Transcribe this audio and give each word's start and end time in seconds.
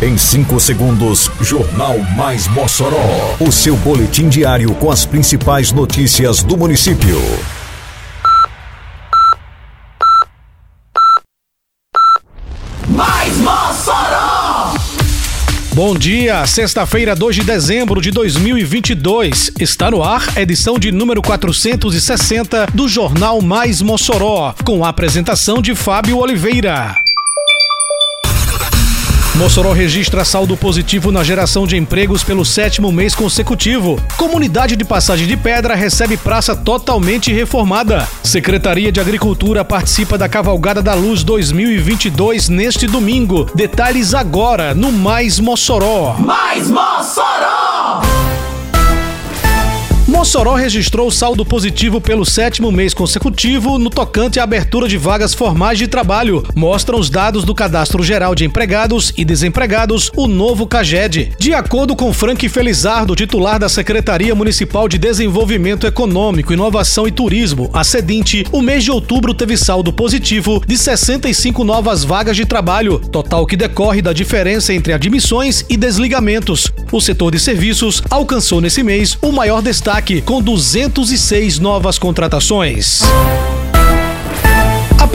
Em 0.00 0.16
5 0.16 0.60
segundos, 0.60 1.28
Jornal 1.40 1.98
Mais 2.16 2.46
Mossoró. 2.46 3.34
O 3.40 3.50
seu 3.50 3.76
boletim 3.78 4.28
diário 4.28 4.72
com 4.76 4.92
as 4.92 5.04
principais 5.04 5.72
notícias 5.72 6.40
do 6.40 6.56
município. 6.56 7.20
Mais 12.88 13.36
Mossoró! 13.38 14.74
Bom 15.72 15.96
dia, 15.96 16.46
sexta-feira, 16.46 17.16
2 17.16 17.34
de 17.34 17.42
dezembro 17.42 18.00
de 18.00 18.12
2022. 18.12 19.50
Está 19.58 19.90
no 19.90 20.04
ar, 20.04 20.38
edição 20.38 20.78
de 20.78 20.92
número 20.92 21.20
460 21.20 22.68
do 22.72 22.86
Jornal 22.86 23.42
Mais 23.42 23.82
Mossoró, 23.82 24.54
com 24.64 24.84
a 24.84 24.90
apresentação 24.90 25.60
de 25.60 25.74
Fábio 25.74 26.18
Oliveira. 26.18 27.07
Mossoró 29.38 29.72
registra 29.72 30.24
saldo 30.24 30.56
positivo 30.56 31.12
na 31.12 31.22
geração 31.22 31.64
de 31.64 31.76
empregos 31.76 32.24
pelo 32.24 32.44
sétimo 32.44 32.90
mês 32.90 33.14
consecutivo. 33.14 33.96
Comunidade 34.16 34.74
de 34.74 34.84
Passagem 34.84 35.28
de 35.28 35.36
Pedra 35.36 35.76
recebe 35.76 36.16
praça 36.16 36.56
totalmente 36.56 37.32
reformada. 37.32 38.08
Secretaria 38.20 38.90
de 38.90 38.98
Agricultura 38.98 39.64
participa 39.64 40.18
da 40.18 40.28
Cavalgada 40.28 40.82
da 40.82 40.94
Luz 40.94 41.22
2022 41.22 42.48
neste 42.48 42.88
domingo. 42.88 43.48
Detalhes 43.54 44.12
agora 44.12 44.74
no 44.74 44.90
Mais 44.90 45.38
Mossoró. 45.38 46.16
Mais 46.18 46.68
Mossoró! 46.68 48.27
Mossoró 50.08 50.54
registrou 50.54 51.10
saldo 51.10 51.44
positivo 51.44 52.00
pelo 52.00 52.24
sétimo 52.24 52.72
mês 52.72 52.94
consecutivo 52.94 53.78
no 53.78 53.90
tocante 53.90 54.40
à 54.40 54.42
abertura 54.42 54.88
de 54.88 54.96
vagas 54.96 55.34
formais 55.34 55.78
de 55.78 55.86
trabalho. 55.86 56.42
Mostram 56.54 56.98
os 56.98 57.10
dados 57.10 57.44
do 57.44 57.54
Cadastro 57.54 58.02
Geral 58.02 58.34
de 58.34 58.46
Empregados 58.46 59.12
e 59.18 59.24
Desempregados, 59.24 60.10
o 60.16 60.26
novo 60.26 60.66
CAGED. 60.66 61.32
De 61.38 61.52
acordo 61.52 61.94
com 61.94 62.10
Frank 62.10 62.48
Felizardo, 62.48 63.14
titular 63.14 63.58
da 63.58 63.68
Secretaria 63.68 64.34
Municipal 64.34 64.88
de 64.88 64.96
Desenvolvimento 64.96 65.86
Econômico, 65.86 66.54
Inovação 66.54 67.06
e 67.06 67.12
Turismo, 67.12 67.68
a 67.74 67.84
SEDINTE, 67.84 68.46
o 68.50 68.62
mês 68.62 68.84
de 68.84 68.90
outubro 68.90 69.34
teve 69.34 69.58
saldo 69.58 69.92
positivo 69.92 70.62
de 70.66 70.78
65 70.78 71.62
novas 71.64 72.02
vagas 72.02 72.34
de 72.34 72.46
trabalho, 72.46 72.98
total 72.98 73.44
que 73.44 73.58
decorre 73.58 74.00
da 74.00 74.14
diferença 74.14 74.72
entre 74.72 74.94
admissões 74.94 75.66
e 75.68 75.76
desligamentos. 75.76 76.72
O 76.90 76.98
setor 76.98 77.30
de 77.30 77.38
serviços 77.38 78.02
alcançou 78.08 78.62
nesse 78.62 78.82
mês 78.82 79.18
o 79.20 79.30
maior 79.30 79.60
destaque 79.60 79.97
com 80.22 80.40
206 80.40 81.58
novas 81.58 81.98
contratações. 81.98 83.02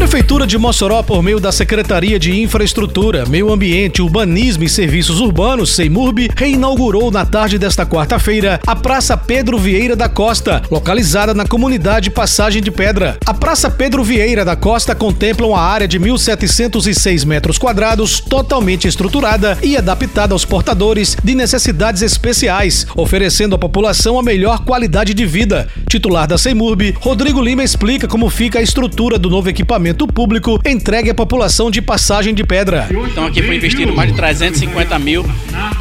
Prefeitura 0.00 0.46
de 0.46 0.56
Mossoró, 0.56 1.02
por 1.02 1.22
meio 1.22 1.38
da 1.38 1.52
Secretaria 1.52 2.18
de 2.18 2.40
Infraestrutura, 2.40 3.26
Meio 3.26 3.52
Ambiente, 3.52 4.00
Urbanismo 4.00 4.64
e 4.64 4.68
Serviços 4.68 5.20
Urbanos, 5.20 5.74
SEIMURB, 5.74 6.30
reinaugurou 6.34 7.10
na 7.10 7.26
tarde 7.26 7.58
desta 7.58 7.84
quarta-feira 7.84 8.58
a 8.66 8.74
Praça 8.74 9.14
Pedro 9.14 9.58
Vieira 9.58 9.94
da 9.94 10.08
Costa, 10.08 10.62
localizada 10.70 11.34
na 11.34 11.44
comunidade 11.44 12.10
Passagem 12.10 12.62
de 12.62 12.70
Pedra. 12.70 13.18
A 13.26 13.34
Praça 13.34 13.70
Pedro 13.70 14.02
Vieira 14.02 14.42
da 14.42 14.56
Costa 14.56 14.94
contempla 14.94 15.46
uma 15.46 15.60
área 15.60 15.86
de 15.86 16.00
1.706 16.00 17.26
metros 17.26 17.58
quadrados, 17.58 18.20
totalmente 18.20 18.88
estruturada 18.88 19.58
e 19.62 19.76
adaptada 19.76 20.32
aos 20.32 20.46
portadores 20.46 21.14
de 21.22 21.34
necessidades 21.34 22.00
especiais, 22.00 22.86
oferecendo 22.96 23.54
à 23.54 23.58
população 23.58 24.18
a 24.18 24.22
melhor 24.22 24.64
qualidade 24.64 25.12
de 25.12 25.26
vida. 25.26 25.68
Titular 25.86 26.26
da 26.26 26.38
SEIMURB, 26.38 26.96
Rodrigo 27.00 27.42
Lima 27.42 27.62
explica 27.62 28.08
como 28.08 28.30
fica 28.30 28.58
a 28.58 28.62
estrutura 28.62 29.18
do 29.18 29.28
novo 29.28 29.50
equipamento 29.50 29.89
público 30.06 30.60
entregue 30.64 31.10
à 31.10 31.14
população 31.14 31.70
de 31.70 31.80
Passagem 31.80 32.34
de 32.34 32.44
Pedra. 32.44 32.88
Então 32.90 33.26
aqui 33.26 33.42
foi 33.42 33.56
investido 33.56 33.94
mais 33.94 34.10
de 34.10 34.16
350 34.16 34.98
mil, 34.98 35.24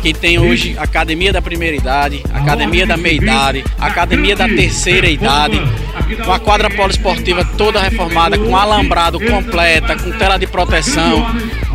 que 0.01 0.13
tem 0.13 0.39
hoje 0.39 0.75
Academia 0.77 1.33
da 1.33 1.41
Primeira 1.41 1.75
Idade, 1.75 2.23
Academia 2.33 2.85
da 2.85 2.97
Meia 2.97 3.15
Idade, 3.15 3.63
Academia 3.79 4.35
da 4.35 4.47
Terceira 4.47 5.09
Idade, 5.09 5.61
com 6.23 6.31
a 6.31 6.39
quadra 6.39 6.69
poliesportiva 6.69 7.45
toda 7.57 7.79
reformada, 7.81 8.37
com 8.37 8.55
alambrado 8.55 9.19
completa, 9.19 9.95
com 9.95 10.11
tela 10.11 10.37
de 10.37 10.47
proteção. 10.47 11.25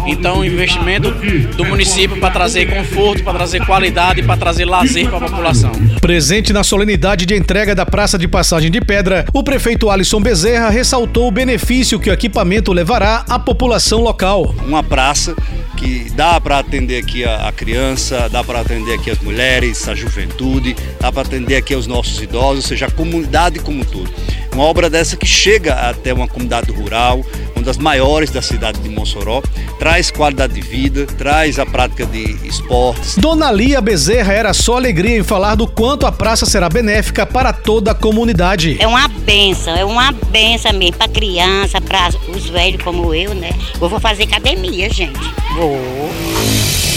Então, 0.06 0.40
o 0.40 0.44
investimento 0.44 1.10
do 1.56 1.64
município 1.64 2.18
para 2.18 2.30
trazer 2.30 2.66
conforto, 2.66 3.22
para 3.22 3.34
trazer 3.34 3.64
qualidade, 3.64 4.22
para 4.22 4.36
trazer 4.36 4.64
lazer 4.64 5.08
para 5.08 5.18
a 5.18 5.30
população. 5.30 5.72
Presente 6.00 6.52
na 6.52 6.62
solenidade 6.62 7.26
de 7.26 7.34
entrega 7.34 7.74
da 7.74 7.86
Praça 7.86 8.18
de 8.18 8.28
Passagem 8.28 8.70
de 8.70 8.80
Pedra, 8.80 9.24
o 9.32 9.42
prefeito 9.42 9.90
Alisson 9.90 10.20
Bezerra 10.20 10.68
ressaltou 10.68 11.28
o 11.28 11.30
benefício 11.30 11.98
que 11.98 12.10
o 12.10 12.12
equipamento 12.12 12.72
levará 12.72 13.24
à 13.28 13.38
população 13.38 14.00
local. 14.00 14.54
Uma 14.66 14.82
praça 14.82 15.34
que 15.76 16.10
dá 16.14 16.40
para 16.40 16.58
atender 16.58 17.02
aqui 17.02 17.24
a, 17.24 17.48
a 17.48 17.52
criança, 17.52 18.28
dá 18.28 18.42
para 18.42 18.60
atender 18.60 18.94
aqui 18.94 19.10
as 19.10 19.18
mulheres, 19.18 19.88
a 19.88 19.94
juventude, 19.94 20.76
dá 21.00 21.12
para 21.12 21.22
atender 21.22 21.56
aqui 21.56 21.74
os 21.74 21.86
nossos 21.86 22.20
idosos, 22.22 22.64
ou 22.64 22.68
seja, 22.68 22.86
a 22.86 22.90
comunidade 22.90 23.58
como 23.58 23.80
um 23.80 23.84
todo. 23.84 24.10
Uma 24.52 24.64
obra 24.64 24.88
dessa 24.88 25.16
que 25.16 25.26
chega 25.26 25.74
até 25.74 26.14
uma 26.14 26.28
comunidade 26.28 26.70
rural, 26.70 27.24
das 27.64 27.78
maiores 27.78 28.30
da 28.30 28.42
cidade 28.42 28.78
de 28.80 28.88
Mossoró, 28.88 29.42
traz 29.78 30.10
qualidade 30.10 30.54
de 30.54 30.60
vida, 30.60 31.06
traz 31.06 31.58
a 31.58 31.66
prática 31.66 32.06
de 32.06 32.36
esportes. 32.46 33.16
Dona 33.16 33.50
Lia 33.50 33.80
Bezerra 33.80 34.32
era 34.32 34.52
só 34.52 34.76
alegria 34.76 35.18
em 35.18 35.24
falar 35.24 35.54
do 35.54 35.66
quanto 35.66 36.06
a 36.06 36.12
praça 36.12 36.46
será 36.46 36.68
benéfica 36.68 37.26
para 37.26 37.52
toda 37.52 37.90
a 37.90 37.94
comunidade. 37.94 38.76
É 38.78 38.86
uma 38.86 39.08
benção, 39.08 39.74
é 39.74 39.84
uma 39.84 40.12
benção 40.30 40.72
mesmo 40.72 40.96
para 40.96 41.08
criança, 41.08 41.80
para 41.80 42.10
os 42.28 42.48
velhos 42.48 42.82
como 42.82 43.14
eu, 43.14 43.34
né? 43.34 43.50
Eu 43.80 43.88
vou 43.88 43.98
fazer 43.98 44.24
academia, 44.24 44.90
gente. 44.90 45.18
Vou. 45.56 46.93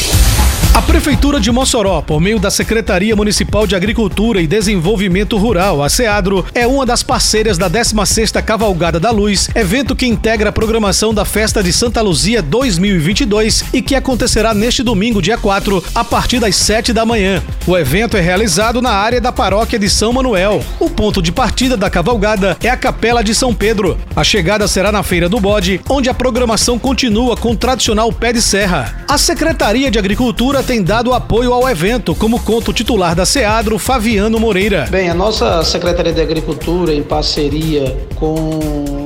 A 0.78 0.82
Prefeitura 0.84 1.40
de 1.40 1.52
Mossoró, 1.52 2.04
por 2.04 2.22
meio 2.22 2.38
da 2.38 2.52
Secretaria 2.52 3.16
Municipal 3.16 3.66
de 3.66 3.76
Agricultura 3.76 4.40
e 4.40 4.46
Desenvolvimento 4.46 5.36
Rural, 5.36 5.82
a 5.82 5.90
SEADRO, 5.90 6.46
é 6.54 6.68
uma 6.68 6.86
das 6.86 7.02
parceiras 7.02 7.58
da 7.58 7.68
16ª 7.68 8.44
Cavalgada 8.44 9.00
da 9.00 9.10
Luz, 9.10 9.50
evento 9.56 9.96
que 9.96 10.06
integra 10.06 10.50
a 10.50 10.54
programação 10.54 11.16
da 11.16 11.26
Festa 11.26 11.64
de 11.64 11.74
Santa 11.74 12.00
Luzia 12.00 12.44
2022 12.44 13.66
e 13.74 13.82
que 13.82 13.96
acontecerá 13.96 14.54
neste 14.54 14.84
domingo, 14.84 15.20
dia 15.20 15.36
4, 15.36 15.84
a 15.96 16.04
partir 16.04 16.40
das 16.40 16.56
7 16.56 16.94
da 16.94 17.04
manhã. 17.04 17.42
O 17.66 17.76
evento 17.76 18.16
é 18.16 18.22
realizado 18.22 18.80
na 18.80 18.92
área 18.92 19.20
da 19.20 19.32
paróquia 19.32 19.80
de 19.80 19.90
São 19.90 20.14
Manuel. 20.14 20.64
O 20.80 20.92
ponto 20.92 21.24
de 21.24 21.32
partida 21.32 21.76
da 21.76 21.90
cavalgada 21.90 22.56
é 22.62 22.70
a 22.70 22.78
Capela 22.78 23.24
de 23.24 23.34
São 23.34 23.52
Pedro. 23.52 23.98
A 24.16 24.24
chegada 24.24 24.68
será 24.68 24.92
na 24.92 25.02
Feira 25.02 25.28
do 25.28 25.40
Bode, 25.40 25.82
onde 25.90 26.08
a 26.08 26.14
programação 26.14 26.78
continua 26.78 27.36
com 27.36 27.54
o 27.54 27.58
tradicional 27.58 28.14
pé 28.14 28.32
de 28.32 28.44
serra. 28.44 29.04
A 29.08 29.18
Secretaria 29.18 29.90
de 29.90 29.98
Agricultura 29.98 30.67
tem 30.68 30.84
dado 30.84 31.14
apoio 31.14 31.54
ao 31.54 31.70
evento, 31.70 32.14
como 32.14 32.42
conta 32.42 32.72
o 32.72 32.74
titular 32.74 33.16
da 33.16 33.26
SEADRO, 33.26 33.80
Fabiano 33.80 34.38
Moreira. 34.38 34.86
Bem, 34.92 35.10
a 35.10 35.14
nossa 35.14 35.64
Secretaria 35.64 36.12
de 36.12 36.20
Agricultura, 36.20 36.94
em 36.94 37.02
parceria 37.02 37.96
com 38.16 38.97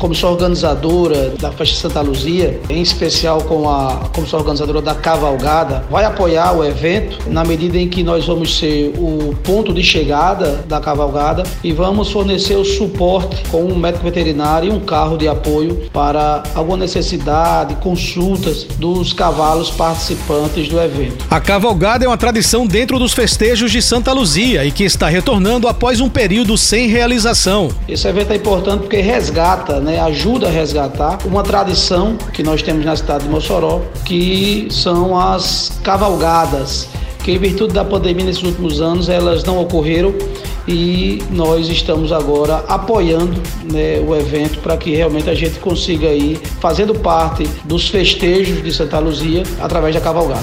comissão 0.00 0.30
organizadora 0.30 1.34
da 1.38 1.52
Festa 1.52 1.76
Santa 1.76 2.00
Luzia, 2.00 2.58
em 2.70 2.80
especial 2.80 3.42
com 3.42 3.68
a 3.68 4.08
comissão 4.14 4.40
organizadora 4.40 4.80
da 4.80 4.94
Cavalgada, 4.94 5.84
vai 5.90 6.04
apoiar 6.04 6.56
o 6.56 6.64
evento 6.64 7.18
na 7.26 7.44
medida 7.44 7.76
em 7.76 7.86
que 7.86 8.02
nós 8.02 8.26
vamos 8.26 8.58
ser 8.58 8.94
o 8.96 9.36
ponto 9.44 9.74
de 9.74 9.82
chegada 9.82 10.64
da 10.66 10.80
cavalgada 10.80 11.42
e 11.62 11.70
vamos 11.70 12.10
fornecer 12.10 12.56
o 12.56 12.64
suporte 12.64 13.42
com 13.50 13.62
um 13.62 13.76
médico 13.76 14.04
veterinário 14.04 14.72
e 14.72 14.72
um 14.74 14.80
carro 14.80 15.18
de 15.18 15.28
apoio 15.28 15.82
para 15.92 16.42
alguma 16.54 16.78
necessidade, 16.78 17.74
consultas 17.76 18.64
dos 18.78 19.12
cavalos 19.12 19.70
participantes 19.70 20.68
do 20.68 20.80
evento. 20.80 21.26
A 21.30 21.40
cavalgada 21.40 22.06
é 22.06 22.08
uma 22.08 22.16
tradição 22.16 22.66
dentro 22.66 22.98
dos 22.98 23.12
festejos 23.12 23.70
de 23.70 23.82
Santa 23.82 24.12
Luzia 24.12 24.64
e 24.64 24.70
que 24.70 24.84
está 24.84 25.08
retornando 25.08 25.68
após 25.68 26.00
um 26.00 26.08
período 26.08 26.56
sem 26.56 26.88
realização. 26.88 27.68
Esse 27.86 28.08
evento 28.08 28.32
é 28.32 28.36
importante 28.36 28.80
porque 28.80 29.00
resgata, 29.00 29.78
né, 29.78 29.89
ajuda 29.98 30.48
a 30.48 30.50
resgatar 30.50 31.18
uma 31.24 31.42
tradição 31.42 32.16
que 32.32 32.42
nós 32.42 32.62
temos 32.62 32.84
na 32.84 32.94
cidade 32.94 33.24
de 33.24 33.30
Mossoró, 33.30 33.80
que 34.04 34.68
são 34.70 35.18
as 35.18 35.72
cavalgadas, 35.82 36.88
que 37.24 37.32
em 37.32 37.38
virtude 37.38 37.72
da 37.72 37.84
pandemia 37.84 38.24
nesses 38.24 38.42
últimos 38.42 38.80
anos 38.80 39.08
elas 39.08 39.42
não 39.44 39.58
ocorreram 39.60 40.14
e 40.68 41.22
nós 41.30 41.68
estamos 41.68 42.12
agora 42.12 42.64
apoiando 42.68 43.40
né, 43.72 44.00
o 44.06 44.14
evento 44.14 44.60
para 44.60 44.76
que 44.76 44.94
realmente 44.94 45.28
a 45.28 45.34
gente 45.34 45.58
consiga 45.58 46.06
ir 46.06 46.36
fazendo 46.60 46.94
parte 46.94 47.44
dos 47.64 47.88
festejos 47.88 48.62
de 48.62 48.72
Santa 48.72 48.98
Luzia 48.98 49.42
através 49.60 49.94
da 49.94 50.00
cavalgada. 50.00 50.42